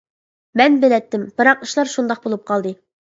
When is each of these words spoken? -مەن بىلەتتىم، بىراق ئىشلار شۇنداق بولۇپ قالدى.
-مەن 0.53 0.79
بىلەتتىم، 0.85 1.27
بىراق 1.41 1.61
ئىشلار 1.67 1.93
شۇنداق 1.97 2.25
بولۇپ 2.25 2.49
قالدى. 2.51 2.73